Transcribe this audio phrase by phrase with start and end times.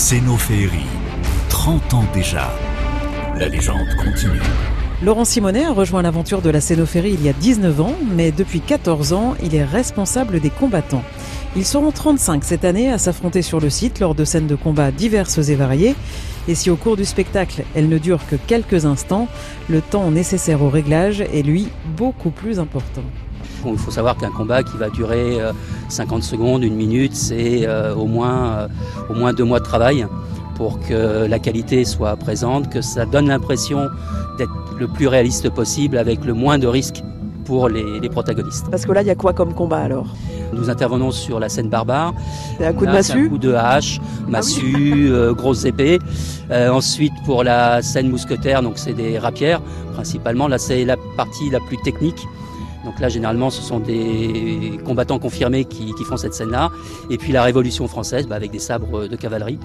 [0.00, 0.86] Cénophéerie,
[1.50, 2.50] 30 ans déjà.
[3.36, 4.40] La légende continue.
[5.04, 8.62] Laurent Simonet a rejoint l'aventure de la Cénophérie il y a 19 ans, mais depuis
[8.62, 11.04] 14 ans, il est responsable des combattants.
[11.54, 14.90] Ils seront 35 cette année à s'affronter sur le site lors de scènes de combat
[14.90, 15.94] diverses et variées.
[16.48, 19.28] Et si au cours du spectacle, elles ne durent que quelques instants,
[19.68, 23.04] le temps nécessaire au réglage est lui beaucoup plus important.
[23.66, 25.38] Il faut savoir qu'un combat qui va durer
[25.88, 28.68] 50 euh, secondes, une minute, c'est euh, au, moins, euh,
[29.10, 30.06] au moins deux mois de travail
[30.54, 33.88] pour que la qualité soit présente, que ça donne l'impression
[34.36, 37.02] d'être le plus réaliste possible avec le moins de risques
[37.50, 38.66] pour les, protagonistes.
[38.70, 40.14] Parce que là, il y a quoi comme combat alors?
[40.52, 42.14] Nous intervenons sur la scène barbare.
[42.58, 45.98] C'est un coup de massue Un coup de hache, ah massue, euh, grosse épée.
[46.52, 49.60] Euh, ensuite, pour la scène mousquetaire, donc c'est des rapières
[49.94, 50.46] principalement.
[50.46, 52.24] Là, c'est la partie la plus technique.
[52.84, 56.70] Donc là, généralement, ce sont des combattants confirmés qui, font cette scène-là.
[57.10, 59.58] Et puis la Révolution française, bah, avec des sabres de cavalerie,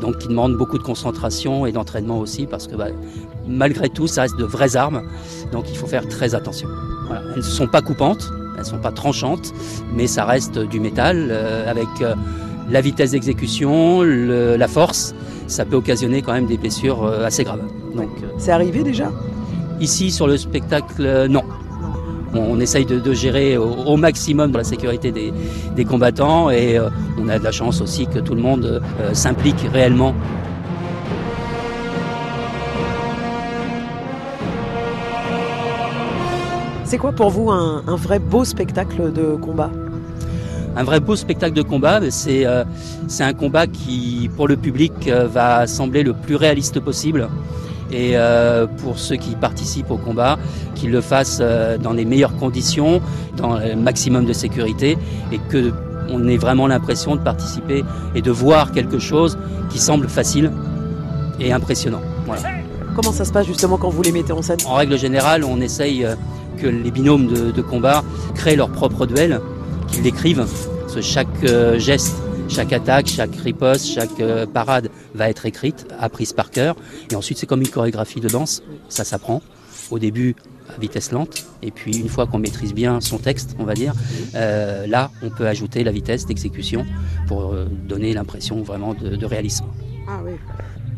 [0.00, 2.88] donc qui demandent beaucoup de concentration et d'entraînement aussi, parce que bah,
[3.46, 5.02] malgré tout, ça reste de vraies armes.
[5.52, 6.68] Donc il faut faire très attention.
[7.10, 9.52] Elles ne sont pas coupantes, elles ne sont pas tranchantes,
[9.94, 12.14] mais ça reste du métal euh, avec euh,
[12.70, 15.14] la vitesse d'exécution, la force.
[15.46, 17.62] Ça peut occasionner quand même des blessures euh, assez graves.
[17.94, 19.12] Donc, c'est arrivé déjà?
[19.80, 21.44] Ici, sur le spectacle, non.
[22.36, 27.44] On essaye de, gérer au, maximum la sécurité des, combattants et euh, on a de
[27.44, 30.14] la chance aussi que tout le monde euh, s'implique réellement.
[36.84, 39.70] C'est quoi pour vous un, vrai beau spectacle de combat?
[40.76, 42.64] Un vrai beau spectacle de combat, euh,
[43.08, 47.28] c'est un combat qui, pour le public, va sembler le plus réaliste possible
[47.92, 50.38] et euh, pour ceux qui participent au combat,
[50.74, 53.00] qu'ils le fassent euh, dans les meilleures conditions,
[53.36, 54.98] dans le maximum de sécurité
[55.32, 55.72] et que
[56.08, 59.36] on ait vraiment l'impression de participer et de voir quelque chose
[59.70, 60.52] qui semble facile
[61.40, 62.00] et impressionnant.
[62.94, 64.58] Comment ça se passe justement quand vous les mettez en scène?
[64.66, 66.14] En règle générale, on essaye euh,
[66.58, 68.04] que les binômes de, de combat
[68.36, 69.40] créent leur propre duel,
[69.88, 70.46] qu'ils l'écrivent.
[71.02, 71.44] Chaque
[71.76, 72.16] geste
[72.48, 76.76] chaque attaque, chaque riposte, chaque euh, parade va être écrite, apprise par cœur.
[77.10, 78.62] Et ensuite, c'est comme une chorégraphie de danse.
[78.88, 79.42] Ça s'apprend.
[79.90, 80.36] Au début,
[80.74, 81.44] à vitesse lente.
[81.62, 83.92] Et puis, une fois qu'on maîtrise bien son texte, on va dire,
[84.34, 86.84] euh, là, on peut ajouter la vitesse d'exécution
[87.26, 89.66] pour euh, donner l'impression vraiment de, de réalisme.
[90.08, 90.32] Ah oui.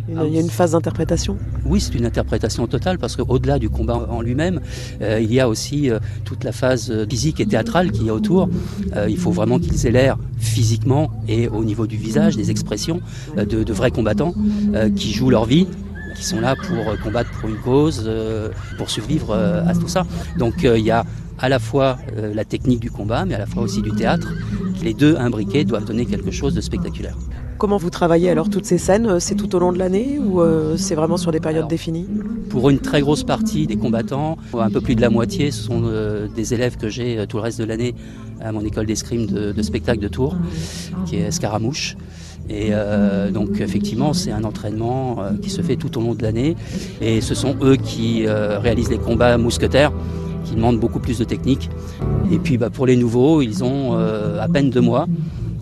[0.08, 1.36] Il y a une phase d'interprétation
[1.66, 4.60] Oui, c'est une interprétation totale parce qu'au-delà du combat en lui-même,
[5.02, 8.10] euh, il y a aussi euh, toute la phase euh, physique et théâtrale qui est
[8.10, 8.48] autour.
[9.08, 13.00] il faut vraiment qu'ils aient l'air physiquement et au niveau du visage, des expressions
[13.36, 14.34] de, vrais combattants
[14.96, 15.66] qui jouent leur vie
[16.16, 18.10] qui sont là pour combattre pour une cause,
[18.76, 20.06] pour survivre à tout ça.
[20.38, 21.04] Donc il y a
[21.38, 24.32] à la fois la technique du combat, mais à la fois aussi du théâtre.
[24.82, 27.16] Les deux imbriqués doivent donner quelque chose de spectaculaire.
[27.58, 30.76] Comment vous travaillez alors toutes ces scènes C'est tout au long de l'année ou euh,
[30.76, 32.06] c'est vraiment sur des périodes définies?
[32.50, 35.82] Pour une très grosse partie des combattants, un peu plus de la moitié, ce sont
[35.84, 37.96] euh, des élèves que j'ai euh, tout le reste de l'année
[38.40, 40.36] à mon école d'escrime de, spectacle de Tours,
[41.04, 41.96] qui est Scaramouche.
[42.48, 42.70] Et
[43.34, 46.56] donc effectivement, c'est un entraînement qui se fait tout au long de l'année.
[47.02, 49.92] Et ce sont eux qui réalisent les combats mousquetaires
[50.44, 51.68] qui demandent beaucoup plus de technique.
[52.30, 55.08] Et puis bah, pour les nouveaux, ils ont à peine deux mois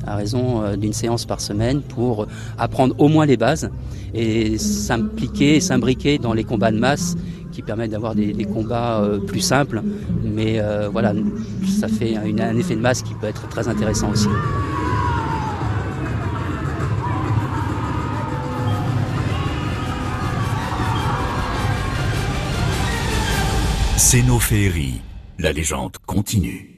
[0.07, 2.27] à raison euh, d'une séance par semaine pour
[2.59, 3.71] apprendre au moins les bases
[4.15, 7.17] et s'impliquer et s'imbriquer dans les combats de masse
[7.53, 9.83] qui permettent d'avoir des, combats euh, plus simples.
[10.23, 11.15] Mais euh, voilà,
[11.81, 14.29] ça fait un effet de masse qui peut être très intéressant aussi.
[23.97, 25.01] Cénophéerie,
[25.39, 26.76] la légende continue.